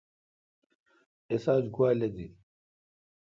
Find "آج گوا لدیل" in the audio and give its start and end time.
1.53-2.33